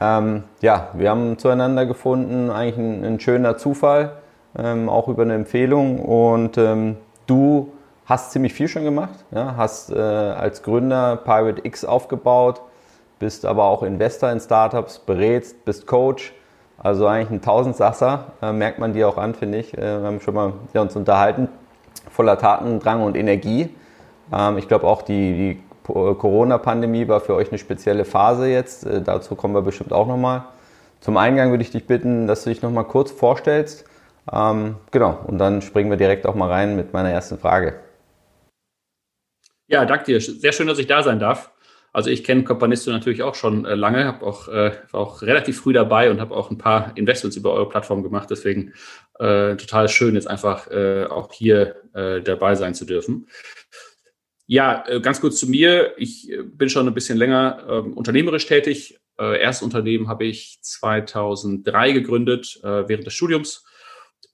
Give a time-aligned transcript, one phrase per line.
[0.00, 4.12] ähm, ja, wir haben zueinander gefunden, eigentlich ein, ein schöner Zufall,
[4.56, 6.00] ähm, auch über eine Empfehlung.
[6.00, 6.96] Und ähm,
[7.26, 7.72] du
[8.06, 9.54] hast ziemlich viel schon gemacht, ja?
[9.56, 12.60] hast äh, als Gründer Pirate X aufgebaut,
[13.18, 16.34] bist aber auch Investor in Startups, berätst, bist Coach.
[16.76, 19.72] Also eigentlich ein Tausendsasser, äh, merkt man dir auch an, finde ich.
[19.78, 21.48] Äh, wir haben schon mal ja, uns unterhalten,
[22.10, 23.74] voller Tatendrang und Energie.
[24.32, 28.86] Ähm, ich glaube auch die, die Corona-Pandemie war für euch eine spezielle Phase jetzt.
[28.86, 30.44] Äh, dazu kommen wir bestimmt auch nochmal.
[31.00, 33.84] Zum Eingang würde ich dich bitten, dass du dich nochmal kurz vorstellst.
[34.32, 37.80] Ähm, genau, und dann springen wir direkt auch mal rein mit meiner ersten Frage.
[39.66, 40.20] Ja, danke dir.
[40.20, 41.50] Sehr schön, dass ich da sein darf.
[41.92, 45.60] Also ich kenne Companisto natürlich auch schon äh, lange, habe auch, äh, war auch relativ
[45.60, 48.28] früh dabei und habe auch ein paar Investments über eure Plattform gemacht.
[48.30, 48.72] Deswegen
[49.20, 53.28] äh, total schön, jetzt einfach äh, auch hier äh, dabei sein zu dürfen.
[54.46, 55.94] Ja, äh, ganz kurz zu mir.
[55.96, 58.98] Ich äh, bin schon ein bisschen länger äh, unternehmerisch tätig.
[59.18, 63.64] Äh, erstes Unternehmen habe ich 2003 gegründet, äh, während des Studiums.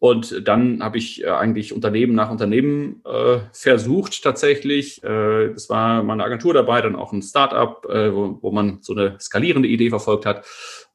[0.01, 5.05] Und dann habe ich äh, eigentlich Unternehmen nach Unternehmen äh, versucht tatsächlich.
[5.05, 8.79] Äh, das war mal eine Agentur dabei, dann auch ein Startup, äh, wo, wo man
[8.81, 10.47] so eine skalierende Idee verfolgt hat.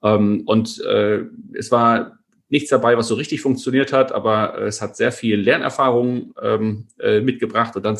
[0.04, 1.22] Ähm, und äh,
[1.54, 2.18] es war
[2.50, 7.22] nichts dabei, was so richtig funktioniert hat, aber es hat sehr viel Lernerfahrung ähm, äh,
[7.22, 7.76] mitgebracht.
[7.76, 7.98] Und dann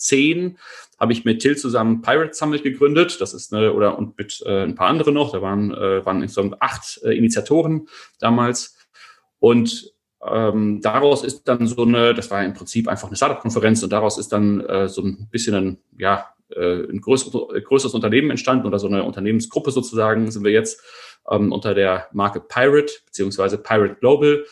[0.00, 0.58] 2010
[0.98, 3.20] habe ich mit Till zusammen Pirate Summit gegründet.
[3.20, 5.32] Das ist eine, oder und mit äh, ein paar anderen noch.
[5.32, 8.76] Da waren, äh, waren insgesamt acht äh, Initiatoren damals.
[9.38, 9.92] Und
[10.26, 14.18] ähm, daraus ist dann so eine, das war im Prinzip einfach eine Startup-Konferenz und daraus
[14.18, 18.78] ist dann äh, so ein bisschen ein, ja, äh, ein größeres, größeres Unternehmen entstanden oder
[18.78, 20.82] so eine Unternehmensgruppe sozusagen sind wir jetzt
[21.30, 24.44] ähm, unter der Marke Pirate beziehungsweise Pirate Global.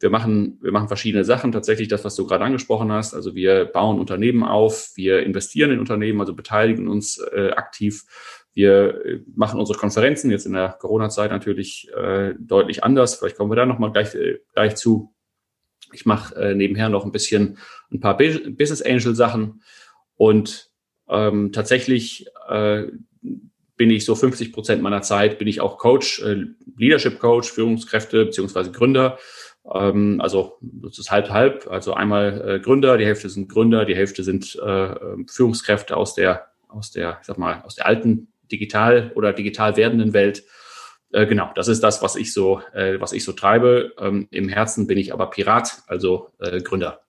[0.00, 1.52] Wir machen, wir machen verschiedene Sachen.
[1.52, 3.14] Tatsächlich das, was du gerade angesprochen hast.
[3.14, 8.04] Also wir bauen Unternehmen auf, wir investieren in Unternehmen, also beteiligen uns äh, aktiv.
[8.52, 13.16] Wir äh, machen unsere Konferenzen jetzt in der Corona-Zeit natürlich äh, deutlich anders.
[13.16, 15.14] Vielleicht kommen wir da nochmal gleich, äh, gleich zu.
[15.92, 17.58] Ich mache äh, nebenher noch ein bisschen
[17.92, 19.62] ein paar Business Angel Sachen
[20.16, 20.70] und
[21.08, 22.86] ähm, tatsächlich äh,
[23.76, 26.46] bin ich so 50 Prozent meiner Zeit, bin ich auch Coach, äh,
[26.76, 29.18] Leadership Coach, Führungskräfte beziehungsweise Gründer.
[29.72, 31.66] Ähm, also das ist halb halb.
[31.68, 34.94] Also einmal äh, Gründer, die Hälfte sind Gründer, die Hälfte sind äh,
[35.28, 40.12] Führungskräfte aus der aus der ich sag mal aus der alten digital oder digital werdenden
[40.12, 40.44] Welt.
[41.12, 43.92] Äh, genau, das ist das, was ich so äh, was ich so treibe.
[43.98, 47.05] Ähm, Im Herzen bin ich aber Pirat, also äh, Gründer.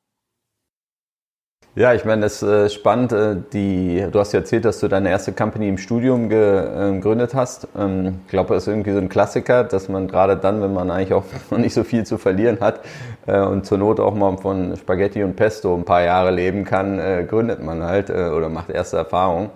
[1.77, 3.11] Ja, ich meine, das ist äh, spannend.
[3.11, 7.35] Äh, die, du hast ja erzählt, dass du deine erste Company im Studium äh, gegründet
[7.35, 7.67] hast.
[7.77, 10.89] Ähm, ich glaube, das ist irgendwie so ein Klassiker, dass man gerade dann, wenn man
[10.89, 12.79] eigentlich auch noch nicht so viel zu verlieren hat
[13.27, 17.61] und zur Not auch mal von Spaghetti und Pesto ein paar Jahre leben kann, gründet
[17.61, 19.49] man halt oder macht erste Erfahrungen.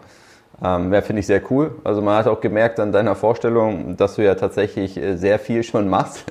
[0.63, 1.71] Ähm, ja, finde ich sehr cool.
[1.85, 5.89] Also man hat auch gemerkt an deiner Vorstellung, dass du ja tatsächlich sehr viel schon
[5.89, 6.25] machst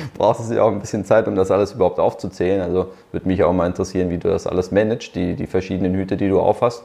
[0.14, 2.60] braucht es ja auch ein bisschen Zeit, um das alles überhaupt aufzuzählen.
[2.60, 6.16] Also würde mich auch mal interessieren, wie du das alles managst, die, die verschiedenen Hüte,
[6.16, 6.84] die du aufhast.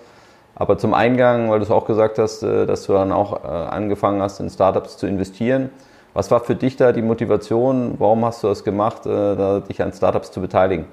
[0.59, 3.47] Aber zum Eingang, weil du es auch gesagt hast, äh, dass du dann auch äh,
[3.47, 5.69] angefangen hast, in Startups zu investieren.
[6.15, 7.95] Was war für dich da die Motivation?
[7.99, 10.85] Warum hast du das gemacht, äh, dich an Startups zu beteiligen?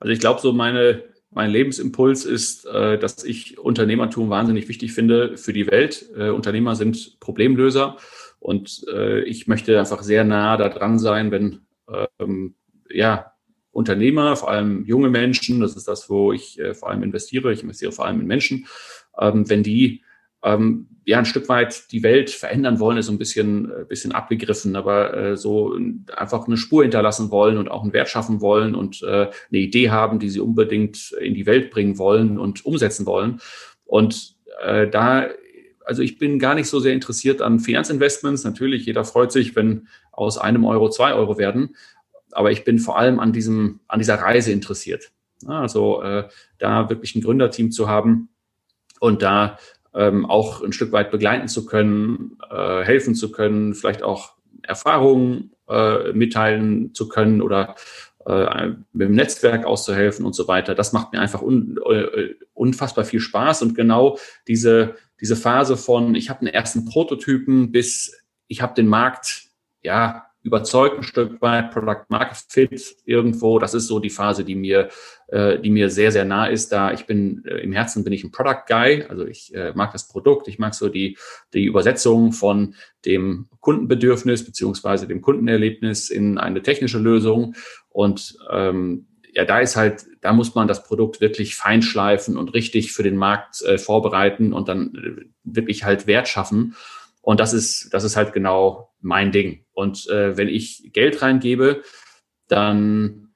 [0.00, 5.52] Also ich glaube, so meine, mein Lebensimpuls ist, dass ich Unternehmertum wahnsinnig wichtig finde für
[5.52, 6.10] die Welt.
[6.16, 7.96] Unternehmer sind Problemlöser
[8.42, 11.60] und äh, ich möchte einfach sehr nah da dran sein, wenn
[12.18, 12.56] ähm,
[12.90, 13.32] ja,
[13.70, 17.62] Unternehmer, vor allem junge Menschen, das ist das, wo ich äh, vor allem investiere, ich
[17.62, 18.66] investiere vor allem in Menschen,
[19.18, 20.02] ähm, wenn die
[20.42, 24.10] ähm, ja ein Stück weit die Welt verändern wollen, ist so ein bisschen, äh, bisschen
[24.10, 25.78] abgegriffen, aber äh, so
[26.16, 29.90] einfach eine Spur hinterlassen wollen und auch einen Wert schaffen wollen und äh, eine Idee
[29.90, 33.40] haben, die sie unbedingt in die Welt bringen wollen und umsetzen wollen.
[33.84, 35.28] Und äh, da
[35.84, 38.44] also ich bin gar nicht so sehr interessiert an Finanzinvestments.
[38.44, 41.76] Natürlich, jeder freut sich, wenn aus einem Euro zwei Euro werden.
[42.32, 45.12] Aber ich bin vor allem an diesem, an dieser Reise interessiert.
[45.46, 48.28] Also äh, da wirklich ein Gründerteam zu haben
[49.00, 49.58] und da
[49.94, 55.52] ähm, auch ein Stück weit begleiten zu können, äh, helfen zu können, vielleicht auch Erfahrungen
[55.68, 57.74] äh, mitteilen zu können oder
[58.26, 60.74] äh, mit dem Netzwerk auszuhelfen und so weiter.
[60.74, 66.14] Das macht mir einfach un, äh, unfassbar viel Spaß und genau diese diese Phase von,
[66.14, 69.44] ich habe einen ersten Prototypen bis ich habe den Markt
[69.82, 73.58] ja, überzeugt ein Stück weit, Product Market Fit irgendwo.
[73.58, 74.90] Das ist so die Phase, die mir,
[75.28, 76.72] äh, die mir sehr, sehr nah ist.
[76.72, 79.04] Da ich bin äh, im Herzen bin ich ein Product Guy.
[79.08, 81.16] Also ich äh, mag das Produkt, ich mag so die,
[81.54, 82.74] die Übersetzung von
[83.06, 87.54] dem Kundenbedürfnis beziehungsweise dem Kundenerlebnis in eine technische Lösung.
[87.88, 92.92] Und ähm, ja, da ist halt, da muss man das Produkt wirklich feinschleifen und richtig
[92.92, 96.76] für den Markt äh, vorbereiten und dann äh, wirklich halt Wert schaffen.
[97.22, 99.64] Und das ist, das ist halt genau mein Ding.
[99.72, 101.82] Und äh, wenn ich Geld reingebe,
[102.48, 103.32] dann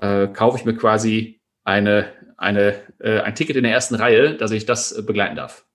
[0.00, 4.50] äh, kaufe ich mir quasi eine, eine, äh, ein Ticket in der ersten Reihe, dass
[4.50, 5.66] ich das begleiten darf.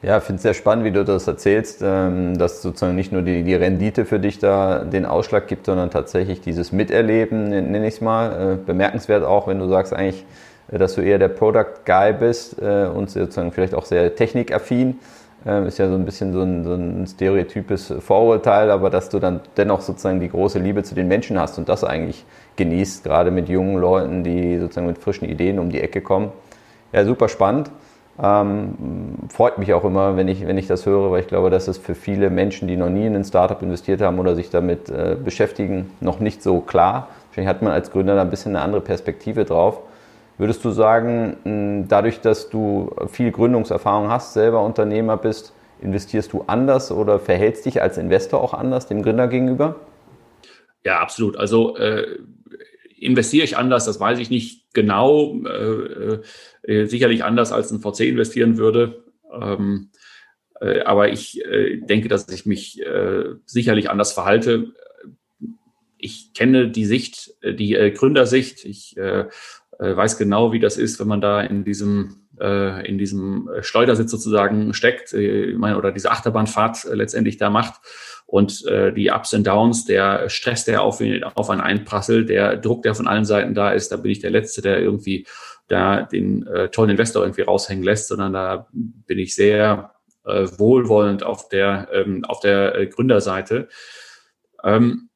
[0.00, 3.22] Ja, ich finde es sehr spannend, wie du das erzählst, ähm, dass sozusagen nicht nur
[3.22, 7.94] die, die Rendite für dich da den Ausschlag gibt, sondern tatsächlich dieses Miterleben, nenne ich
[7.94, 8.52] es mal.
[8.52, 10.24] Äh, bemerkenswert auch, wenn du sagst eigentlich,
[10.70, 15.00] äh, dass du eher der Product Guy bist äh, und sozusagen vielleicht auch sehr technikaffin.
[15.44, 19.18] Ähm, ist ja so ein bisschen so ein, so ein stereotypes Vorurteil, aber dass du
[19.18, 22.24] dann dennoch sozusagen die große Liebe zu den Menschen hast und das eigentlich
[22.54, 26.30] genießt, gerade mit jungen Leuten, die sozusagen mit frischen Ideen um die Ecke kommen.
[26.92, 27.72] Ja, super spannend.
[28.20, 31.68] Ähm, freut mich auch immer, wenn ich, wenn ich das höre, weil ich glaube, dass
[31.68, 34.90] es für viele Menschen, die noch nie in ein Startup investiert haben oder sich damit
[34.90, 37.08] äh, beschäftigen, noch nicht so klar.
[37.28, 39.80] Wahrscheinlich hat man als Gründer da ein bisschen eine andere Perspektive drauf.
[40.38, 46.92] Würdest du sagen, dadurch, dass du viel Gründungserfahrung hast, selber Unternehmer bist, investierst du anders
[46.92, 49.76] oder verhältst dich als Investor auch anders dem Gründer gegenüber?
[50.84, 51.36] Ja, absolut.
[51.36, 52.18] Also äh,
[53.00, 55.34] investiere ich anders, das weiß ich nicht genau.
[55.44, 56.20] Äh,
[56.68, 59.04] äh, sicherlich anders als ein VC investieren würde.
[59.32, 59.90] Ähm,
[60.60, 64.74] äh, aber ich äh, denke, dass ich mich äh, sicherlich anders verhalte.
[65.96, 68.64] Ich kenne die Sicht, die Gründersicht.
[68.64, 69.24] Ich äh,
[69.78, 74.72] weiß genau, wie das ist, wenn man da in diesem äh, in diesem Schleudersitz sozusagen
[74.74, 77.80] steckt, äh, oder diese Achterbahnfahrt äh, letztendlich da macht
[78.26, 81.02] und äh, die Ups und Downs, der Stress, der auf,
[81.34, 84.30] auf einen einprasselt, der Druck, der von allen Seiten da ist, da bin ich der
[84.30, 85.26] Letzte, der irgendwie
[85.68, 89.94] da den äh, tollen Investor irgendwie raushängen lässt, sondern da bin ich sehr
[90.24, 93.68] äh, wohlwollend auf der ähm, auf der äh, Gründerseite.
[94.64, 95.07] Ähm,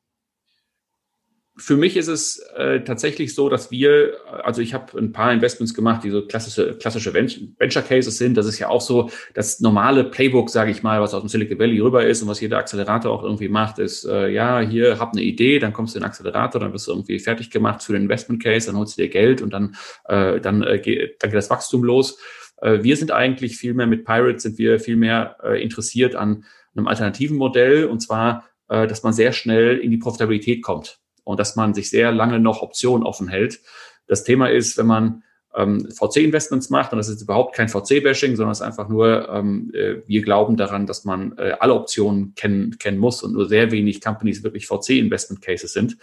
[1.56, 5.75] für mich ist es äh, tatsächlich so, dass wir, also ich habe ein paar Investments
[5.75, 8.38] gemacht, die so klassische, klassische Venture Cases sind.
[8.38, 11.58] Das ist ja auch so das normale Playbook, sage ich mal, was aus dem Silicon
[11.58, 15.12] Valley rüber ist und was jeder Accelerator auch irgendwie macht, ist, äh, ja, hier hab
[15.12, 17.93] eine Idee, dann kommst du in den Accelerator, dann wirst du irgendwie fertig gemacht für
[17.93, 19.76] den Investment Case, dann holst du dir Geld und dann,
[20.06, 22.19] äh, dann, äh, geht, dann geht das Wachstum los.
[22.62, 26.44] Äh, wir sind eigentlich viel mehr mit Pirates, sind wir viel mehr äh, interessiert an
[26.75, 31.40] einem alternativen Modell und zwar, äh, dass man sehr schnell in die Profitabilität kommt und
[31.40, 33.60] dass man sich sehr lange noch Optionen offen hält.
[34.06, 35.22] Das Thema ist, wenn man
[35.54, 39.70] ähm, VC-Investments macht, und das ist überhaupt kein VC-Bashing, sondern es ist einfach nur, ähm,
[39.74, 43.70] äh, wir glauben daran, dass man äh, alle Optionen kennen, kennen muss und nur sehr
[43.70, 45.98] wenig Companies wirklich VC-Investment-Cases sind.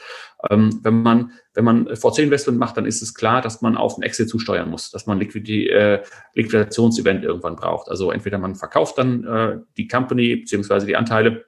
[0.49, 4.03] Ähm, wenn man, wenn man VC-Investment macht, dann ist es klar, dass man auf ein
[4.03, 6.03] Exit zusteuern muss, dass man Liquidi äh,
[6.35, 7.89] Liquidationsevent irgendwann braucht.
[7.89, 11.45] Also entweder man verkauft dann äh, die Company beziehungsweise die Anteile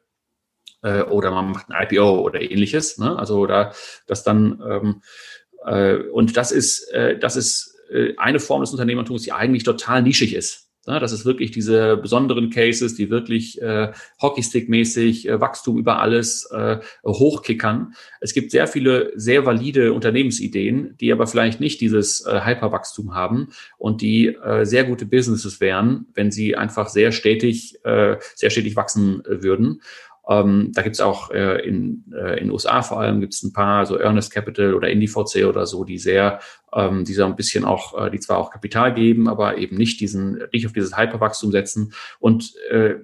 [0.83, 2.97] äh, oder man macht ein IPO oder ähnliches.
[2.97, 3.17] Ne?
[3.17, 3.73] Also da
[4.07, 5.01] das dann ähm,
[5.65, 10.01] äh, und das ist äh, das ist äh, eine Form des Unternehmertums, die eigentlich total
[10.01, 10.71] nischig ist.
[10.87, 16.49] Ja, das ist wirklich diese besonderen Cases, die wirklich äh, Hockeystick-mäßig äh, Wachstum über alles
[16.51, 17.93] äh, hochkickern.
[18.19, 23.49] Es gibt sehr viele sehr valide Unternehmensideen, die aber vielleicht nicht dieses äh, Hyperwachstum haben
[23.77, 28.75] und die äh, sehr gute Businesses wären, wenn sie einfach sehr stetig, äh, sehr stetig
[28.75, 29.83] wachsen äh, würden.
[30.29, 33.53] Ähm, da gibt es auch äh, in, äh, in USA vor allem gibt es ein
[33.53, 36.39] paar, so Earnest Capital oder IndieVC oder so, die sehr,
[36.73, 39.99] ähm, die so ein bisschen auch, äh, die zwar auch Kapital geben, aber eben nicht
[39.99, 41.93] diesen, nicht auf dieses Hyperwachstum setzen.
[42.19, 42.95] Und äh,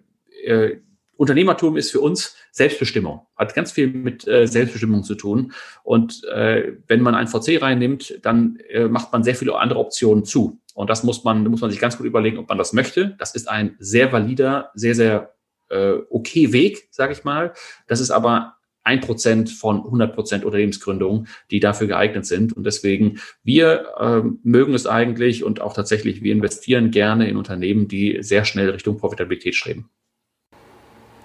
[0.45, 0.77] äh,
[1.17, 5.51] Unternehmertum ist für uns Selbstbestimmung, hat ganz viel mit äh, Selbstbestimmung zu tun.
[5.83, 10.25] Und äh, wenn man ein VC reinnimmt, dann äh, macht man sehr viele andere Optionen
[10.25, 10.59] zu.
[10.75, 13.15] Und das muss man, muss man sich ganz gut überlegen, ob man das möchte.
[13.17, 15.33] Das ist ein sehr valider, sehr, sehr
[15.69, 17.53] äh, okay Weg, sage ich mal.
[17.87, 18.57] Das ist aber
[18.87, 22.53] ein Prozent von 100 Prozent Unternehmensgründungen, die dafür geeignet sind.
[22.53, 27.89] Und deswegen, wir äh, mögen es eigentlich und auch tatsächlich, wir investieren gerne in Unternehmen,
[27.89, 29.89] die sehr schnell Richtung Profitabilität streben.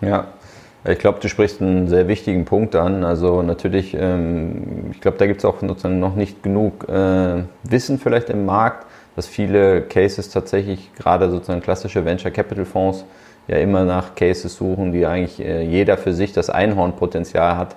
[0.00, 0.34] Ja,
[0.84, 3.04] ich glaube, du sprichst einen sehr wichtigen Punkt an.
[3.04, 8.00] Also natürlich, ähm, ich glaube, da gibt es auch sozusagen noch nicht genug äh, Wissen
[8.00, 13.04] vielleicht im Markt, dass viele Cases tatsächlich gerade sozusagen klassische Venture Capital Fonds
[13.52, 17.76] ja immer nach Cases suchen, die eigentlich äh, jeder für sich das Einhornpotenzial hat,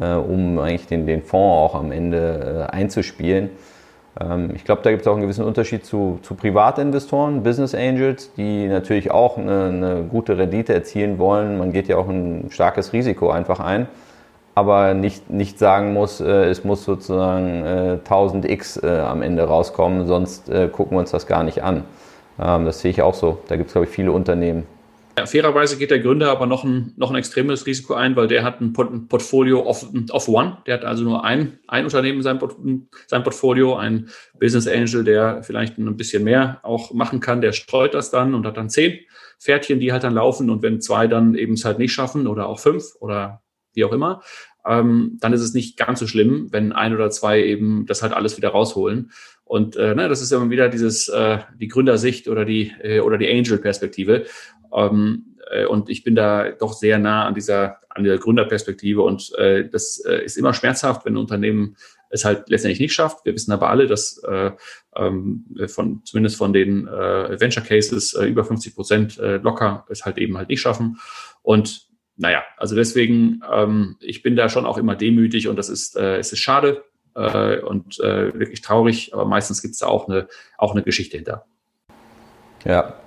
[0.00, 3.50] äh, um eigentlich den, den Fonds auch am Ende äh, einzuspielen.
[4.20, 8.32] Ähm, ich glaube, da gibt es auch einen gewissen Unterschied zu, zu Privatinvestoren, Business Angels,
[8.34, 11.58] die natürlich auch eine, eine gute Rendite erzielen wollen.
[11.58, 13.88] Man geht ja auch ein starkes Risiko einfach ein
[14.54, 20.50] aber nicht, nicht sagen muss, es muss sozusagen äh, 1000x äh, am Ende rauskommen, sonst
[20.72, 21.84] gucken wir uns das gar nicht an.
[22.40, 23.38] Ähm, das sehe ich auch so.
[23.48, 24.66] Da gibt es, glaube ich, viele Unternehmen.
[25.26, 28.60] Fairerweise geht der Gründer aber noch ein, noch ein extremes Risiko ein, weil der hat
[28.60, 30.58] ein Portfolio of, of one.
[30.66, 34.08] Der hat also nur ein, ein Unternehmen in seinem, seinem Portfolio, ein
[34.38, 37.40] Business Angel, der vielleicht ein bisschen mehr auch machen kann.
[37.40, 38.98] Der streut das dann und hat dann zehn
[39.38, 40.50] Pferdchen, die halt dann laufen.
[40.50, 43.42] Und wenn zwei dann eben es halt nicht schaffen oder auch fünf oder
[43.74, 44.22] wie auch immer,
[44.66, 48.12] ähm, dann ist es nicht ganz so schlimm, wenn ein oder zwei eben das halt
[48.12, 49.10] alles wieder rausholen.
[49.44, 53.16] Und äh, ne, das ist immer wieder dieses äh, die Gründersicht oder die äh, oder
[53.16, 54.26] die Angel-Perspektive.
[54.74, 59.02] Ähm, äh, und ich bin da doch sehr nah an dieser, an der Gründerperspektive.
[59.02, 61.76] Und äh, das äh, ist immer schmerzhaft, wenn ein Unternehmen
[62.10, 63.24] es halt letztendlich nicht schafft.
[63.24, 64.52] Wir wissen aber alle, dass äh,
[64.96, 70.04] ähm, von, zumindest von den äh, Venture Cases äh, über 50 Prozent äh, locker es
[70.04, 70.98] halt eben halt nicht schaffen.
[71.42, 75.96] Und naja, also deswegen, ähm, ich bin da schon auch immer demütig und das ist,
[75.96, 76.84] äh, es ist schade
[77.14, 81.16] äh, und äh, wirklich traurig, aber meistens gibt es da auch eine, auch eine Geschichte
[81.16, 81.46] hinter.
[82.64, 83.00] Ja,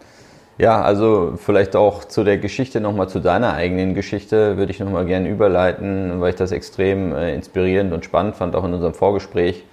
[0.62, 5.06] ja, also vielleicht auch zu der Geschichte nochmal zu deiner eigenen Geschichte würde ich nochmal
[5.06, 9.66] gerne überleiten, weil ich das extrem äh, inspirierend und spannend fand, auch in unserem Vorgespräch.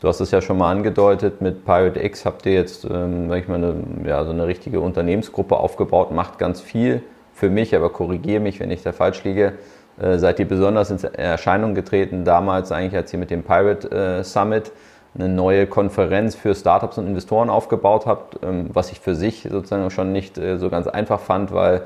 [0.00, 3.40] Du hast es ja schon mal angedeutet, mit Pirate X habt ihr jetzt, ähm, sag
[3.40, 3.74] ich mal, eine,
[4.04, 7.02] ja, so eine richtige Unternehmensgruppe aufgebaut, macht ganz viel
[7.34, 9.54] für mich, aber korrigiere mich, wenn ich da falsch liege.
[10.00, 14.22] Äh, seid ihr besonders in Erscheinung getreten, damals eigentlich, als ihr mit dem Pirate äh,
[14.22, 14.70] Summit
[15.18, 19.90] eine neue Konferenz für Startups und Investoren aufgebaut habt, ähm, was ich für sich sozusagen
[19.90, 21.82] schon nicht äh, so ganz einfach fand, weil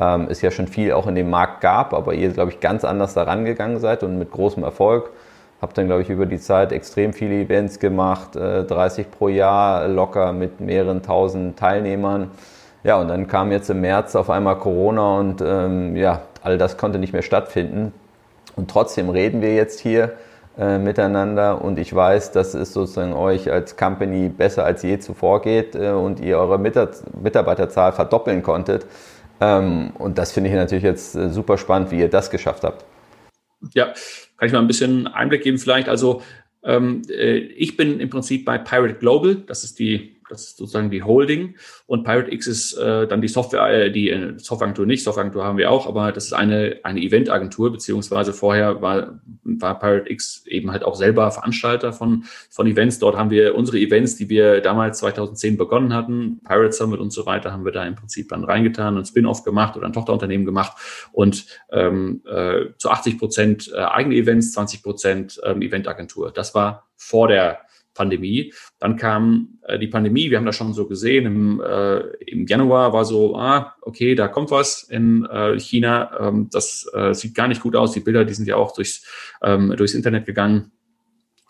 [0.00, 2.84] ähm, es ja schon viel auch in dem Markt gab, aber ihr, glaube ich, ganz
[2.84, 5.10] anders daran gegangen seid und mit großem Erfolg.
[5.60, 9.86] Habt dann, glaube ich, über die Zeit extrem viele Events gemacht, äh, 30 pro Jahr
[9.86, 12.32] locker mit mehreren tausend Teilnehmern.
[12.82, 16.76] Ja, und dann kam jetzt im März auf einmal Corona und ähm, ja, all das
[16.76, 17.92] konnte nicht mehr stattfinden.
[18.56, 20.14] Und trotzdem reden wir jetzt hier
[20.58, 25.40] äh, miteinander und ich weiß, dass es sozusagen euch als Company besser als je zuvor
[25.40, 28.86] geht äh, und ihr eure Mitarbeiterzahl verdoppeln konntet.
[29.40, 32.84] Ähm, und das finde ich natürlich jetzt äh, super spannend, wie ihr das geschafft habt.
[33.72, 33.86] Ja,
[34.36, 35.88] kann ich mal ein bisschen Einblick geben vielleicht.
[35.88, 36.22] Also
[36.62, 40.90] ähm, äh, ich bin im Prinzip bei Pirate Global, das ist die das ist sozusagen
[40.90, 41.56] die Holding.
[41.86, 45.58] Und Pirate X ist äh, dann die Software, äh, die äh, Softwareagentur nicht, Softwareagentur haben
[45.58, 50.72] wir auch, aber das ist eine, eine Eventagentur, beziehungsweise vorher war, war Pirate X eben
[50.72, 52.98] halt auch selber Veranstalter von, von Events.
[52.98, 57.26] Dort haben wir unsere Events, die wir damals 2010 begonnen hatten, Pirate Summit und so
[57.26, 60.72] weiter, haben wir da im Prinzip dann reingetan und Spin-off gemacht oder ein Tochterunternehmen gemacht
[61.12, 66.32] und ähm, äh, zu 80 Prozent äh, eigene Events, 20 Prozent ähm, Eventagentur.
[66.32, 67.60] Das war vor der
[67.94, 68.52] Pandemie.
[68.78, 72.92] Dann kam äh, die Pandemie, wir haben das schon so gesehen, im, äh, im Januar
[72.92, 77.48] war so, ah, okay, da kommt was in äh, China, ähm, das äh, sieht gar
[77.48, 79.06] nicht gut aus, die Bilder, die sind ja auch durchs,
[79.42, 80.72] ähm, durchs Internet gegangen,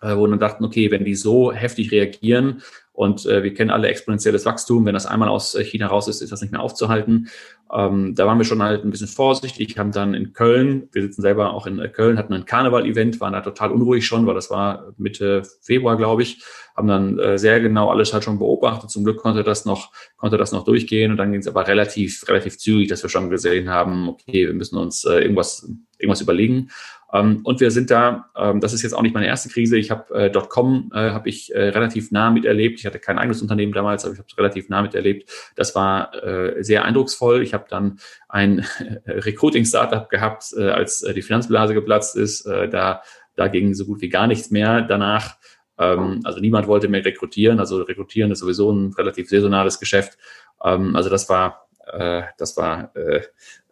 [0.00, 3.88] äh, wo dann dachten, okay, wenn die so heftig reagieren, und äh, wir kennen alle
[3.88, 4.84] exponentielles Wachstum.
[4.84, 7.28] Wenn das einmal aus äh, China raus ist, ist das nicht mehr aufzuhalten.
[7.72, 9.78] Ähm, da waren wir schon halt ein bisschen vorsichtig.
[9.78, 13.32] Haben dann in Köln, wir sitzen selber auch in äh, Köln, hatten ein Karneval-Event, waren
[13.32, 16.44] da total unruhig schon, weil das war Mitte Februar, glaube ich.
[16.76, 18.90] Haben dann äh, sehr genau alles halt schon beobachtet.
[18.90, 21.12] Zum Glück konnte das noch, konnte das noch durchgehen.
[21.12, 24.54] Und dann ging es aber relativ, relativ zügig, dass wir schon gesehen haben, okay, wir
[24.54, 25.66] müssen uns äh, irgendwas,
[25.98, 26.68] irgendwas überlegen.
[27.12, 29.76] Ähm, und wir sind da, ähm, das ist jetzt auch nicht meine erste Krise.
[29.76, 32.80] Ich habe äh, .com äh, habe ich äh, relativ nah miterlebt.
[32.80, 35.30] Ich hatte kein eigenes Unternehmen damals, aber ich habe es relativ nah miterlebt.
[35.54, 37.42] Das war äh, sehr eindrucksvoll.
[37.42, 38.64] Ich habe dann ein
[39.06, 42.46] Recruiting-Startup gehabt, äh, als äh, die Finanzblase geplatzt ist.
[42.46, 43.02] Äh, da,
[43.36, 45.36] da ging so gut wie gar nichts mehr danach.
[45.78, 47.60] Ähm, also niemand wollte mehr rekrutieren.
[47.60, 50.16] Also rekrutieren ist sowieso ein relativ saisonales Geschäft.
[50.64, 53.22] Ähm, also das war äh, das war äh,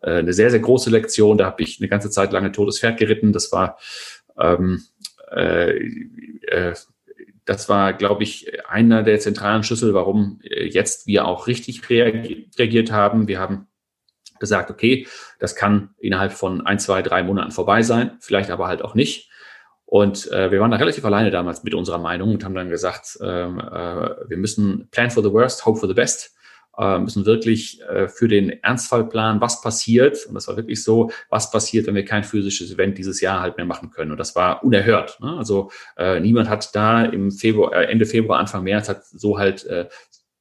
[0.02, 1.38] äh, eine sehr, sehr große Lektion.
[1.38, 3.33] Da habe ich eine ganze Zeit lang ein totes Pferd geritten.
[3.33, 3.79] Das war,
[4.38, 4.83] ähm,
[5.33, 5.76] äh,
[6.49, 6.75] äh,
[7.67, 13.26] war, glaube ich, einer der zentralen Schlüssel, warum äh, jetzt wir auch richtig reagiert haben.
[13.26, 13.67] Wir haben
[14.38, 15.07] gesagt, okay,
[15.38, 19.31] das kann innerhalb von ein, zwei, drei Monaten vorbei sein, vielleicht aber halt auch nicht.
[19.85, 23.19] Und äh, wir waren da relativ alleine damals mit unserer Meinung und haben dann gesagt,
[23.23, 26.37] ähm, äh, wir müssen plan for the worst, hope for the best
[26.80, 30.25] äh, müssen wirklich äh, für den Ernstfall planen, was passiert.
[30.26, 33.56] Und das war wirklich so, was passiert, wenn wir kein physisches Event dieses Jahr halt
[33.58, 34.10] mehr machen können.
[34.10, 35.18] Und das war unerhört.
[35.20, 35.37] Ne?
[35.37, 39.64] Also äh, niemand hat da im Februar, äh, Ende Februar, Anfang März hat so halt
[39.66, 39.88] äh,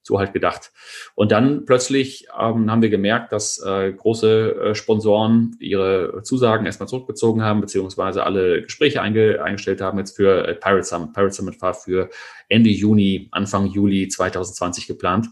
[0.09, 0.71] so halt gedacht.
[1.15, 6.89] Und dann plötzlich ähm, haben wir gemerkt, dass äh, große äh, Sponsoren ihre Zusagen erstmal
[6.89, 11.13] zurückgezogen haben, beziehungsweise alle Gespräche einge eingestellt haben jetzt für äh, Pirate Summit.
[11.13, 12.09] Pirate Summit war für
[12.49, 15.27] Ende Juni, Anfang Juli 2020 geplant.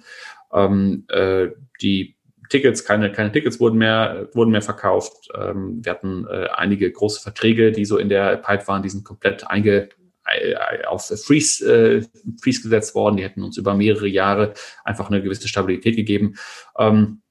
[0.54, 1.50] Ähm, äh,
[1.82, 2.18] die
[2.50, 5.30] Tickets, keine, keine Tickets wurden mehr, wurden mehr verkauft.
[5.36, 9.04] Ähm, wir hatten äh, einige große Verträge, die so in der Pipe waren, die sind
[9.04, 9.90] komplett einge,
[10.26, 12.02] äh, auf Freeze, äh,
[12.42, 13.18] Freeze gesetzt worden.
[13.18, 16.36] Die hätten uns über mehrere Jahre einfach eine gewisse Stabilität gegeben.
[16.78, 17.22] Ähm,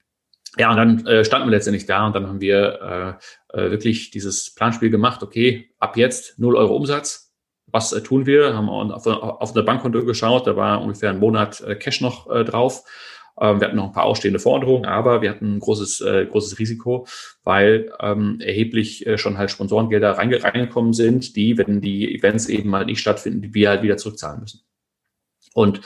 [0.59, 3.19] ja, und dann äh, standen wir letztendlich da und dann haben wir
[3.53, 5.23] äh, äh, wirklich dieses Planspiel gemacht.
[5.23, 7.26] Okay, ab jetzt 0 Euro Umsatz.
[7.67, 8.55] Was äh, tun wir?
[8.55, 12.45] Haben auf, auf eine Bankkonto geschaut, da war ungefähr ein Monat äh, Cash noch äh,
[12.45, 12.85] drauf.
[13.41, 17.07] Ähm, wir hatten noch ein paar ausstehende Forderungen, aber wir hatten ein großes, großes Risiko,
[17.45, 22.87] weil ähm, erheblich schon halt Sponsorengelder reinge reingekommen sind, die, wenn die Events eben mal
[22.87, 24.63] nicht stattfinden, die wir halt wieder zurückzahlen müssen.
[25.53, 25.81] Und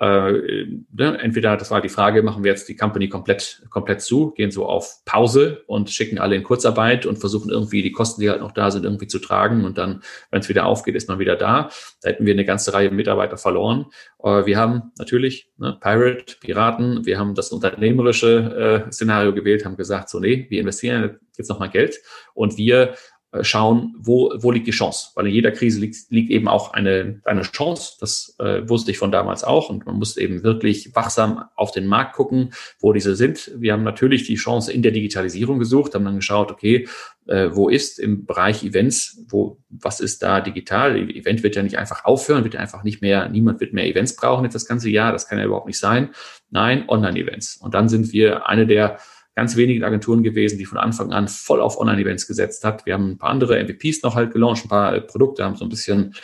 [0.00, 4.30] äh, ne, entweder, das war die Frage, machen wir jetzt die Company komplett, komplett zu,
[4.30, 8.30] gehen so auf Pause und schicken alle in Kurzarbeit und versuchen irgendwie die Kosten, die
[8.30, 9.64] halt noch da sind, irgendwie zu tragen.
[9.64, 11.70] Und dann, wenn es wieder aufgeht, ist man wieder da.
[12.02, 13.86] Da hätten wir eine ganze Reihe Mitarbeiter verloren.
[14.18, 19.76] Aber wir haben natürlich ne, Pirate, Piraten, wir haben das unternehmerische äh, Szenario gewählt, haben
[19.76, 21.98] gesagt, so nee, wir investieren jetzt nochmal Geld
[22.34, 22.96] und wir äh,
[23.42, 25.10] schauen, wo, wo liegt die Chance.
[25.14, 27.94] Weil in jeder Krise liegt, liegt eben auch eine, eine Chance.
[28.00, 29.70] Das äh, wusste ich von damals auch.
[29.70, 33.50] Und man muss eben wirklich wachsam auf den Markt gucken, wo diese sind.
[33.56, 36.88] Wir haben natürlich die Chance in der Digitalisierung gesucht, haben dann geschaut, okay,
[37.26, 40.96] äh, wo ist im Bereich Events, wo, was ist da digital?
[40.96, 44.16] Event wird ja nicht einfach aufhören, wird ja einfach nicht mehr, niemand wird mehr Events
[44.16, 45.12] brauchen jetzt das ganze Jahr.
[45.12, 46.10] Das kann ja überhaupt nicht sein.
[46.50, 47.56] Nein, Online-Events.
[47.56, 48.98] Und dann sind wir eine der
[49.38, 52.84] ganz wenigen Agenturen gewesen, die von Anfang an voll auf Online-Events gesetzt hat.
[52.86, 55.64] Wir haben ein paar andere MVPs noch halt gelauncht, ein paar äh, Produkte, haben so
[55.64, 56.16] ein bisschen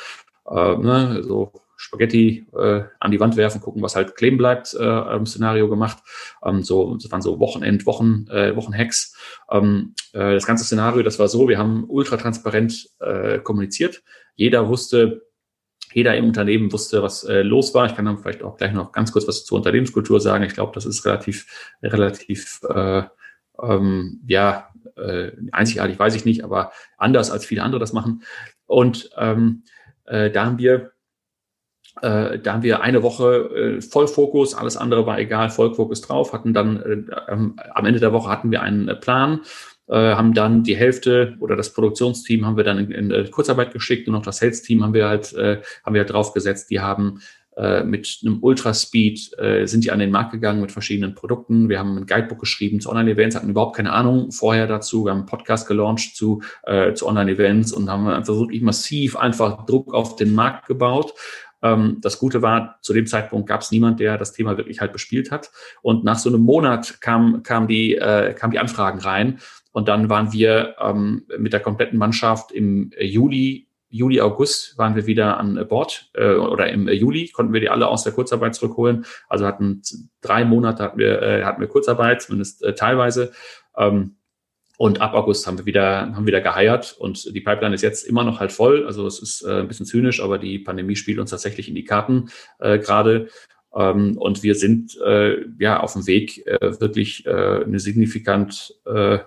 [0.50, 5.14] äh, ne, so Spaghetti äh, an die Wand werfen, gucken, was halt kleben bleibt, äh,
[5.14, 5.98] im Szenario gemacht.
[6.44, 9.16] Ähm, so, das waren so Wochenend, Wochen, äh, Wochenhacks.
[9.48, 14.02] Ähm, äh, das ganze Szenario, das war so, wir haben ultra transparent äh, kommuniziert.
[14.34, 15.23] Jeder wusste,
[15.94, 17.86] jeder im Unternehmen wusste, was äh, los war.
[17.86, 20.44] Ich kann dann vielleicht auch gleich noch ganz kurz was zur Unternehmenskultur sagen.
[20.44, 21.46] Ich glaube, das ist relativ,
[21.82, 23.02] relativ, äh,
[23.62, 28.22] ähm, ja, äh, einzigartig, weiß ich nicht, aber anders als viele andere das machen.
[28.66, 29.62] Und ähm,
[30.06, 30.92] äh, da haben wir
[32.02, 36.52] äh, da haben wir eine Woche äh, Vollfokus, alles andere war egal, Vollfokus drauf, hatten
[36.52, 39.40] dann äh, am Ende der Woche hatten wir einen Plan
[39.92, 44.08] haben dann die Hälfte oder das Produktionsteam haben wir dann in, in, in Kurzarbeit geschickt
[44.08, 46.70] und noch das Sales-Team haben wir halt, äh, haben wir halt draufgesetzt.
[46.70, 47.20] Die haben
[47.56, 51.68] äh, mit einem Ultraspeed äh, sind die an den Markt gegangen mit verschiedenen Produkten.
[51.68, 55.04] Wir haben ein Guidebook geschrieben zu Online-Events, hatten überhaupt keine Ahnung vorher dazu.
[55.04, 59.66] Wir haben einen Podcast gelauncht zu, äh, zu Online-Events und haben einfach wirklich massiv einfach
[59.66, 61.14] Druck auf den Markt gebaut.
[61.64, 64.92] Ähm, das Gute war, zu dem Zeitpunkt gab es niemand, der das Thema wirklich halt
[64.92, 65.50] bespielt hat.
[65.82, 69.40] Und nach so einem Monat kam, kam die, äh, kam die Anfragen rein
[69.72, 75.06] und dann waren wir ähm, mit der kompletten Mannschaft im Juli, Juli, August waren wir
[75.06, 79.06] wieder an Bord äh, oder im Juli konnten wir die alle aus der Kurzarbeit zurückholen.
[79.28, 79.82] Also hatten
[80.20, 83.32] drei Monate hatten wir, äh, hatten wir Kurzarbeit, zumindest äh, teilweise.
[83.76, 84.16] Ähm,
[84.76, 88.24] und ab August haben wir wieder, haben wieder geheiert und die Pipeline ist jetzt immer
[88.24, 88.86] noch halt voll.
[88.86, 91.84] Also es ist äh, ein bisschen zynisch, aber die Pandemie spielt uns tatsächlich in die
[91.84, 93.28] Karten äh, gerade.
[93.74, 99.18] Ähm, und wir sind äh, ja auf dem Weg, äh, wirklich äh, eine signifikant äh,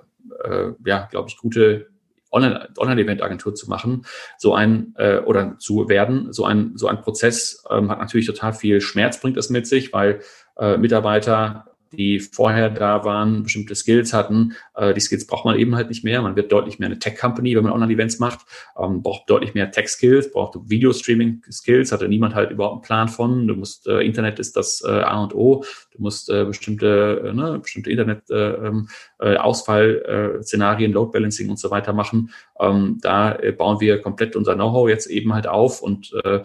[0.44, 1.88] äh, ja, glaube ich, gute
[2.32, 4.06] Online-Event-Agentur zu machen,
[4.38, 6.34] so ein äh, oder zu werden.
[6.34, 9.94] So ein, so ein Prozess ähm, hat natürlich total viel Schmerz, bringt es mit sich,
[9.94, 10.20] weil
[10.58, 14.54] äh, Mitarbeiter die vorher da waren, bestimmte Skills hatten.
[14.76, 16.22] Äh, die Skills braucht man eben halt nicht mehr.
[16.22, 18.42] Man wird deutlich mehr eine Tech-Company, wenn man Online-Events macht.
[18.78, 23.48] Ähm, braucht deutlich mehr Tech-Skills, braucht Video-Streaming-Skills, hatte niemand halt überhaupt einen Plan von.
[23.48, 25.64] Du musst, äh, Internet ist das äh, A und O.
[25.92, 31.72] Du musst äh, bestimmte, äh, ne, bestimmte Internet-Ausfall-Szenarien, äh, ähm, äh, Load Balancing und so
[31.72, 32.32] weiter machen.
[32.60, 36.44] Ähm, da äh, bauen wir komplett unser Know-how jetzt eben halt auf und äh,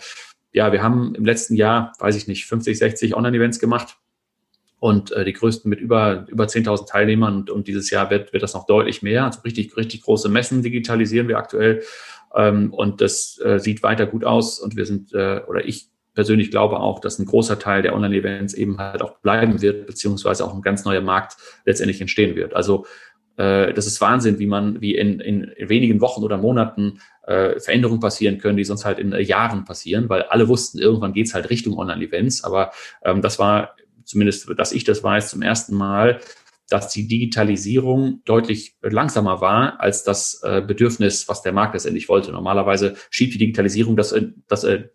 [0.52, 3.96] ja, wir haben im letzten Jahr, weiß ich nicht, 50, 60 Online-Events gemacht
[4.82, 8.42] und äh, die größten mit über, über 10.000 Teilnehmern und, und dieses Jahr wird, wird
[8.42, 9.24] das noch deutlich mehr.
[9.26, 11.84] Also richtig, richtig große Messen digitalisieren wir aktuell
[12.34, 16.50] ähm, und das äh, sieht weiter gut aus und wir sind, äh, oder ich persönlich
[16.50, 20.52] glaube auch, dass ein großer Teil der Online-Events eben halt auch bleiben wird, beziehungsweise auch
[20.52, 22.56] ein ganz neuer Markt letztendlich entstehen wird.
[22.56, 22.84] Also
[23.36, 28.00] äh, das ist Wahnsinn, wie man, wie in, in wenigen Wochen oder Monaten äh, Veränderungen
[28.00, 31.50] passieren können, die sonst halt in äh, Jahren passieren, weil alle wussten, irgendwann geht's halt
[31.50, 32.42] Richtung Online-Events.
[32.42, 32.72] Aber
[33.04, 36.20] ähm, das war zumindest, dass ich das weiß, zum ersten Mal,
[36.68, 42.32] dass die Digitalisierung deutlich langsamer war als das äh, Bedürfnis, was der Markt letztendlich wollte.
[42.32, 44.88] Normalerweise schiebt die Digitalisierung das, äh, das äh,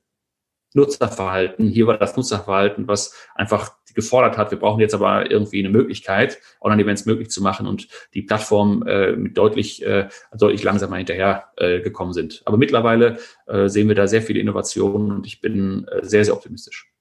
[0.73, 1.67] Nutzerverhalten.
[1.69, 6.37] Hier war das Nutzerverhalten, was einfach gefordert hat, wir brauchen jetzt aber irgendwie eine Möglichkeit,
[6.61, 11.81] Online-Events möglich zu machen und die Plattform äh, mit deutlich, äh, deutlich langsamer hinterher äh,
[11.81, 12.43] gekommen sind.
[12.45, 13.17] Aber mittlerweile
[13.47, 16.91] äh, sehen wir da sehr viele Innovationen und ich bin äh, sehr, sehr optimistisch.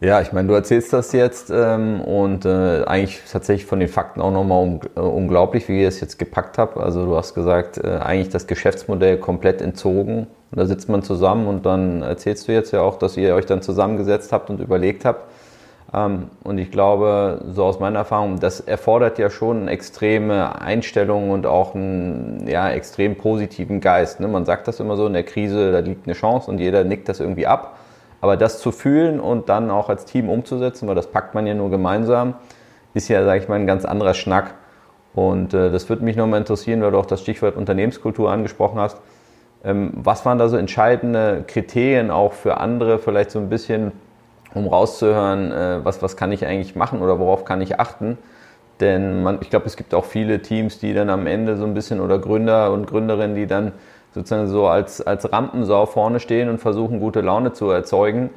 [0.00, 4.20] Ja, ich meine, du erzählst das jetzt ähm, und äh, eigentlich tatsächlich von den Fakten
[4.20, 6.76] auch nochmal um, äh, unglaublich, wie ihr es jetzt gepackt habt.
[6.76, 10.28] Also du hast gesagt, äh, eigentlich das Geschäftsmodell komplett entzogen.
[10.52, 13.46] Und da sitzt man zusammen und dann erzählst du jetzt ja auch, dass ihr euch
[13.46, 15.24] dann zusammengesetzt habt und überlegt habt.
[15.92, 21.30] Ähm, und ich glaube, so aus meiner Erfahrung, das erfordert ja schon eine extreme Einstellung
[21.30, 24.20] und auch einen ja, extrem positiven Geist.
[24.20, 24.28] Ne?
[24.28, 27.08] Man sagt das immer so, in der Krise, da liegt eine Chance und jeder nickt
[27.08, 27.74] das irgendwie ab.
[28.20, 31.54] Aber das zu fühlen und dann auch als Team umzusetzen, weil das packt man ja
[31.54, 32.34] nur gemeinsam,
[32.94, 34.54] ist ja, sage ich mal, ein ganz anderer Schnack.
[35.14, 39.00] Und äh, das würde mich nochmal interessieren, weil du auch das Stichwort Unternehmenskultur angesprochen hast.
[39.64, 43.92] Ähm, was waren da so entscheidende Kriterien auch für andere, vielleicht so ein bisschen,
[44.54, 48.18] um rauszuhören, äh, was, was kann ich eigentlich machen oder worauf kann ich achten?
[48.80, 51.74] Denn man, ich glaube, es gibt auch viele Teams, die dann am Ende so ein
[51.74, 53.72] bisschen oder Gründer und Gründerinnen, die dann
[54.18, 58.30] sozusagen so als, als Rampensau vorne stehen und versuchen, gute Laune zu erzeugen.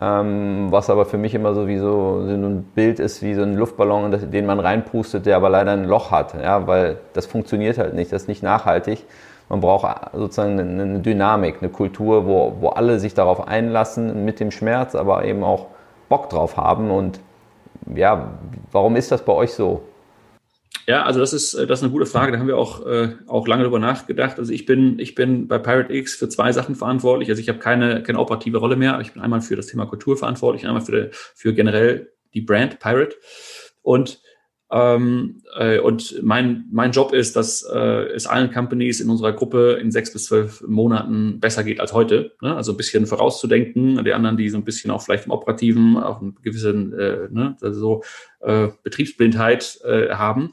[0.00, 3.42] Ähm, was aber für mich immer so wie so, so ein Bild ist, wie so
[3.42, 6.34] ein Luftballon, den man reinpustet, der aber leider ein Loch hat.
[6.34, 9.04] Ja, weil das funktioniert halt nicht, das ist nicht nachhaltig.
[9.48, 14.50] Man braucht sozusagen eine Dynamik, eine Kultur, wo, wo alle sich darauf einlassen mit dem
[14.50, 15.66] Schmerz, aber eben auch
[16.08, 16.90] Bock drauf haben.
[16.90, 17.20] Und
[17.94, 18.32] ja,
[18.72, 19.82] warum ist das bei euch so?
[20.86, 22.32] Ja, also das ist, äh, das ist eine gute Frage.
[22.32, 24.38] Da haben wir auch, äh, auch lange drüber nachgedacht.
[24.38, 27.28] Also ich bin, ich bin bei Pirate X für zwei Sachen verantwortlich.
[27.28, 29.00] Also ich habe keine, keine operative Rolle mehr.
[29.00, 33.16] Ich bin einmal für das Thema Kultur verantwortlich einmal für, für generell die Brand Pirate.
[33.82, 34.20] Und
[34.70, 39.78] ähm, äh, und mein, mein Job ist, dass äh, es allen Companies in unserer Gruppe
[39.80, 42.32] in sechs bis zwölf Monaten besser geht als heute.
[42.40, 42.56] Ne?
[42.56, 46.20] Also ein bisschen vorauszudenken, die anderen, die so ein bisschen auch vielleicht im Operativen auch
[46.20, 48.02] einen gewissen äh, ne, also so
[48.40, 50.50] äh, Betriebsblindheit äh, haben.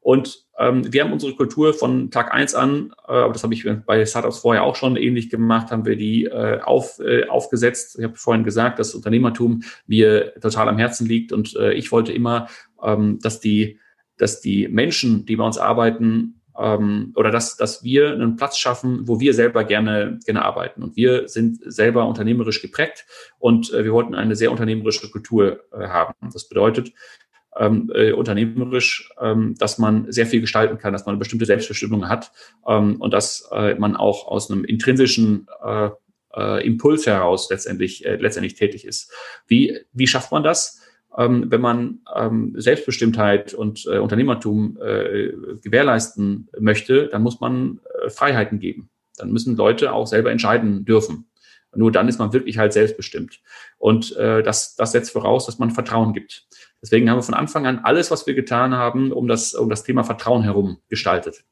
[0.00, 3.66] Und ähm, wir haben unsere Kultur von Tag eins an, äh, aber das habe ich
[3.84, 7.96] bei Startups vorher auch schon ähnlich gemacht, haben wir die äh, auf, äh, aufgesetzt.
[7.98, 12.12] Ich habe vorhin gesagt, dass Unternehmertum mir total am Herzen liegt und äh, ich wollte
[12.12, 12.48] immer,
[12.82, 13.78] ähm, dass die,
[14.16, 19.06] dass die Menschen, die bei uns arbeiten, ähm, oder dass, dass wir einen Platz schaffen,
[19.06, 20.82] wo wir selber gerne, gerne arbeiten.
[20.82, 23.04] Und wir sind selber unternehmerisch geprägt
[23.38, 26.14] und äh, wir wollten eine sehr unternehmerische Kultur äh, haben.
[26.32, 26.92] Das bedeutet,
[27.58, 32.08] ähm, äh, unternehmerisch, ähm, dass man sehr viel gestalten kann, dass man eine bestimmte Selbstbestimmung
[32.08, 32.32] hat
[32.66, 35.90] ähm, und dass äh, man auch aus einem intrinsischen äh,
[36.34, 39.10] äh, Impuls heraus letztendlich, äh, letztendlich tätig ist.
[39.46, 40.80] Wie, wie schafft man das?
[41.16, 48.10] Ähm, wenn man ähm, Selbstbestimmtheit und äh, Unternehmertum äh, gewährleisten möchte, dann muss man äh,
[48.10, 48.90] Freiheiten geben.
[49.16, 51.26] Dann müssen Leute auch selber entscheiden dürfen.
[51.76, 53.40] Nur dann ist man wirklich halt selbstbestimmt.
[53.78, 56.46] Und äh, das, das setzt voraus, dass man Vertrauen gibt.
[56.82, 59.84] Deswegen haben wir von Anfang an alles, was wir getan haben, um das, um das
[59.84, 61.44] Thema Vertrauen herum gestaltet.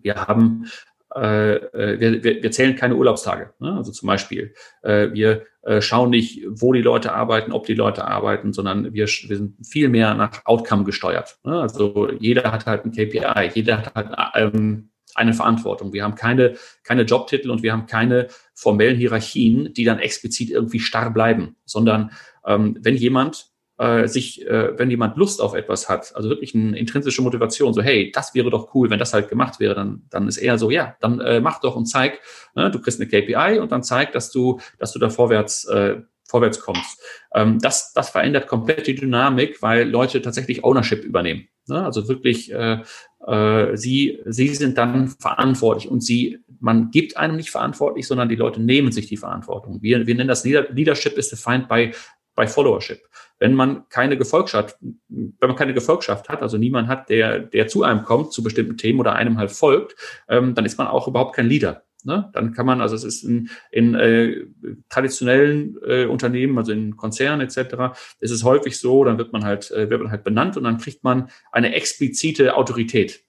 [0.00, 0.66] Wir haben
[1.14, 3.54] äh, äh wir, wir, wir zählen keine Urlaubstage.
[3.58, 3.74] Ne?
[3.76, 8.06] Also zum Beispiel, äh, wir äh, schauen nicht, wo die Leute arbeiten, ob die Leute
[8.06, 11.38] arbeiten, sondern wir, wir sind viel mehr nach Outcome gesteuert.
[11.44, 11.60] Ne?
[11.60, 15.92] Also jeder hat halt ein KPI, jeder hat halt ähm, eine Verantwortung.
[15.92, 20.80] Wir haben keine, keine Jobtitel und wir haben keine formellen Hierarchien, die dann explizit irgendwie
[20.80, 22.12] starr bleiben, sondern
[22.46, 26.76] ähm, wenn jemand äh, sich, äh, wenn jemand Lust auf etwas hat, also wirklich eine
[26.78, 30.26] intrinsische Motivation, so hey, das wäre doch cool, wenn das halt gemacht wäre, dann, dann
[30.28, 32.20] ist eher so, ja, dann äh, mach doch und zeig,
[32.54, 36.02] ne, du kriegst eine KPI und dann zeig, dass du, dass du da vorwärts äh,
[36.28, 37.00] vorwärts kommst.
[37.34, 41.48] Ähm, das, das verändert komplett die Dynamik, weil Leute tatsächlich Ownership übernehmen.
[41.68, 41.84] Ne?
[41.84, 42.82] Also wirklich, äh,
[43.26, 48.36] äh, sie, sie sind dann verantwortlich und sie, man gibt einem nicht verantwortlich, sondern die
[48.36, 49.82] Leute nehmen sich die Verantwortung.
[49.82, 51.92] Wir, wir nennen das Leadership is defined by,
[52.34, 53.00] by Followership.
[53.38, 54.76] Wenn man keine Gefolgschaft,
[55.08, 58.76] wenn man keine Gefolgschaft hat, also niemand hat, der, der zu einem kommt, zu bestimmten
[58.76, 59.94] Themen oder einem halt folgt,
[60.28, 61.84] ähm, dann ist man auch überhaupt kein Leader.
[62.08, 62.30] Ne?
[62.32, 64.46] Dann kann man, also es ist in, in äh,
[64.88, 69.70] traditionellen äh, Unternehmen, also in Konzernen etc., ist es häufig so, dann wird man halt,
[69.70, 73.27] äh, wird man halt benannt und dann kriegt man eine explizite Autorität.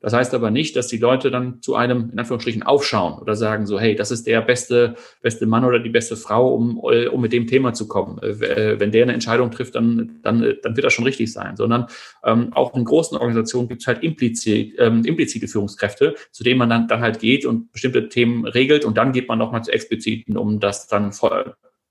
[0.00, 3.66] Das heißt aber nicht, dass die Leute dann zu einem, in Anführungsstrichen, aufschauen oder sagen
[3.66, 7.20] so, hey, das ist der beste, beste Mann oder die beste Frau, um, äh, um
[7.22, 8.18] mit dem Thema zu kommen.
[8.22, 11.56] Äh, äh, wenn der eine Entscheidung trifft, dann, dann, dann wird das schon richtig sein.
[11.56, 11.86] Sondern
[12.24, 16.68] ähm, auch in großen Organisationen gibt es halt implizit, ähm, implizite Führungskräfte, zu denen man
[16.68, 20.36] dann, dann halt geht und bestimmte Themen regelt und dann geht man nochmal zu expliziten,
[20.36, 21.10] um das dann,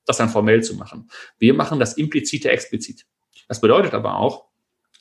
[0.05, 1.09] das dann formell zu machen.
[1.39, 3.05] Wir machen das implizite explizit.
[3.47, 4.45] Das bedeutet aber auch,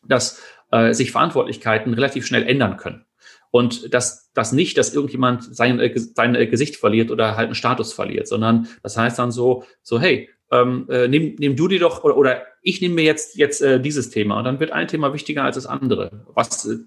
[0.07, 0.43] dass
[0.75, 3.05] äh, sich Verantwortlichkeiten relativ schnell ändern können.
[3.53, 7.55] Und das, das nicht, dass irgendjemand sein, äh, sein äh, Gesicht verliert oder halt einen
[7.55, 11.79] Status verliert, sondern das heißt dann so, so, hey, ähm, äh, nimm, nimm du dir
[11.79, 14.89] doch oder, oder ich nehme mir jetzt jetzt äh, dieses Thema und dann wird ein
[14.89, 16.25] Thema wichtiger als das andere.
[16.35, 16.79] Was äh,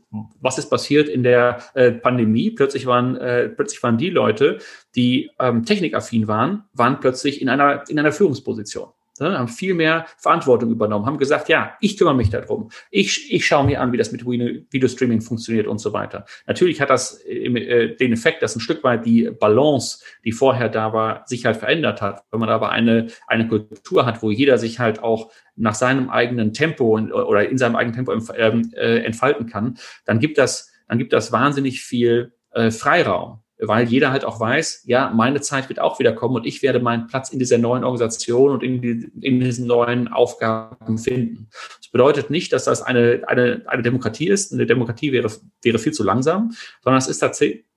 [0.41, 2.51] was ist passiert in der äh, Pandemie?
[2.51, 4.59] Plötzlich waren äh, plötzlich waren die Leute,
[4.95, 10.05] die ähm, technikaffin waren, waren plötzlich in einer in einer Führungsposition ne, haben viel mehr
[10.17, 12.69] Verantwortung übernommen, haben gesagt, ja, ich kümmere mich darum.
[12.91, 16.25] Ich, ich schaue mir an, wie das mit Videostreaming funktioniert und so weiter.
[16.45, 20.93] Natürlich hat das äh, den Effekt, dass ein Stück weit die Balance, die vorher da
[20.93, 22.23] war, sich halt verändert hat.
[22.31, 26.53] Wenn man aber eine, eine Kultur hat, wo jeder sich halt auch nach seinem eigenen
[26.53, 31.13] Tempo oder in seinem eigenen Tempo ähm, äh, entfalten kann, dann gibt das, dann gibt
[31.13, 35.99] das wahnsinnig viel äh, Freiraum weil jeder halt auch weiß, ja, meine Zeit wird auch
[35.99, 39.39] wieder kommen und ich werde meinen Platz in dieser neuen Organisation und in, die, in
[39.39, 41.49] diesen neuen Aufgaben finden.
[41.79, 44.53] Das bedeutet nicht, dass das eine, eine, eine Demokratie ist.
[44.53, 45.31] Eine Demokratie wäre,
[45.63, 46.51] wäre viel zu langsam,
[46.83, 47.67] sondern es ist tatsächlich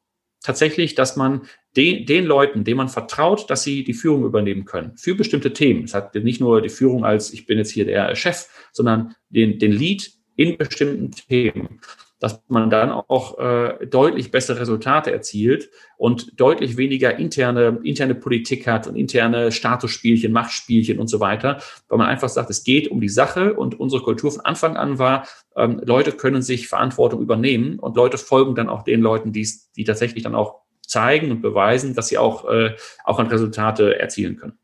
[0.43, 1.43] tatsächlich, dass man
[1.77, 5.85] den, den Leuten, denen man vertraut, dass sie die Führung übernehmen können für bestimmte Themen.
[5.85, 9.59] Es hat nicht nur die Führung als ich bin jetzt hier der Chef, sondern den,
[9.59, 11.81] den Lead in bestimmten Themen
[12.21, 18.67] dass man dann auch äh, deutlich bessere Resultate erzielt und deutlich weniger interne, interne Politik
[18.67, 23.01] hat und interne Statusspielchen, Machtspielchen und so weiter, weil man einfach sagt, es geht um
[23.01, 27.79] die Sache und unsere Kultur von Anfang an war, ähm, Leute können sich Verantwortung übernehmen
[27.79, 31.95] und Leute folgen dann auch den Leuten, die, die tatsächlich dann auch zeigen und beweisen,
[31.95, 34.60] dass sie auch, äh, auch an Resultate erzielen können.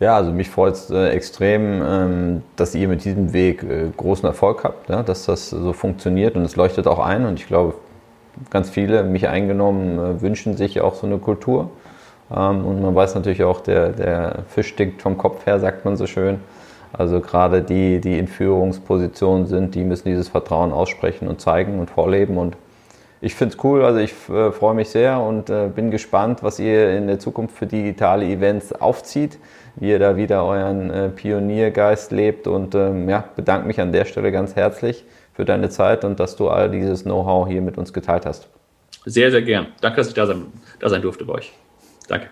[0.00, 4.24] Ja, also mich freut es äh, extrem, ähm, dass ihr mit diesem Weg äh, großen
[4.24, 7.74] Erfolg habt, ja, dass das so funktioniert und es leuchtet auch ein und ich glaube,
[8.48, 11.68] ganz viele, mich eingenommen, äh, wünschen sich auch so eine Kultur.
[12.34, 15.98] Ähm, und man weiß natürlich auch, der, der Fisch stinkt vom Kopf her, sagt man
[15.98, 16.40] so schön.
[16.94, 21.90] Also gerade die, die in Führungspositionen sind, die müssen dieses Vertrauen aussprechen und zeigen und
[21.90, 22.56] vorleben und
[23.22, 26.58] ich finde es cool, also ich äh, freue mich sehr und äh, bin gespannt, was
[26.58, 29.38] ihr in der Zukunft für digitale Events aufzieht
[29.80, 32.46] wie ihr da wieder euren äh, Pioniergeist lebt.
[32.46, 36.36] Und ähm, ja, bedanke mich an der Stelle ganz herzlich für deine Zeit und dass
[36.36, 38.48] du all dieses Know-how hier mit uns geteilt hast.
[39.06, 39.68] Sehr, sehr gern.
[39.80, 40.46] Danke, dass ich da sein,
[40.78, 41.52] da sein durfte bei euch.
[42.08, 42.28] Danke.